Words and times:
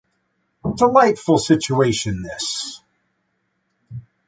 Delightful 0.77 1.37
situation 1.37 2.23
this. 2.23 2.81